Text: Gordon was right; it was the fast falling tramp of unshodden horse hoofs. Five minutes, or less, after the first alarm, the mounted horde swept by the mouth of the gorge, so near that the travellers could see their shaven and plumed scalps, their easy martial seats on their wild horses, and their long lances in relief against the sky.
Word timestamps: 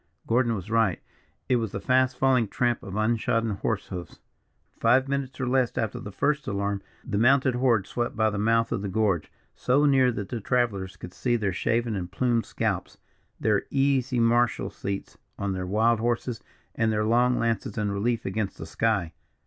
Gordon 0.25 0.55
was 0.55 0.71
right; 0.71 0.99
it 1.47 1.57
was 1.57 1.73
the 1.73 1.79
fast 1.79 2.17
falling 2.17 2.47
tramp 2.47 2.81
of 2.81 2.95
unshodden 2.95 3.57
horse 3.57 3.89
hoofs. 3.89 4.17
Five 4.79 5.07
minutes, 5.07 5.39
or 5.39 5.47
less, 5.47 5.77
after 5.77 5.99
the 5.99 6.11
first 6.11 6.47
alarm, 6.47 6.81
the 7.05 7.19
mounted 7.19 7.53
horde 7.53 7.85
swept 7.85 8.15
by 8.15 8.31
the 8.31 8.39
mouth 8.39 8.71
of 8.71 8.81
the 8.81 8.89
gorge, 8.89 9.31
so 9.53 9.85
near 9.85 10.11
that 10.11 10.29
the 10.29 10.41
travellers 10.41 10.97
could 10.97 11.13
see 11.13 11.35
their 11.35 11.53
shaven 11.53 11.95
and 11.95 12.11
plumed 12.11 12.47
scalps, 12.47 12.97
their 13.39 13.67
easy 13.69 14.19
martial 14.19 14.71
seats 14.71 15.19
on 15.37 15.53
their 15.53 15.67
wild 15.67 15.99
horses, 15.99 16.41
and 16.73 16.91
their 16.91 17.05
long 17.05 17.37
lances 17.37 17.77
in 17.77 17.91
relief 17.91 18.25
against 18.25 18.57
the 18.57 18.65
sky. 18.65 19.13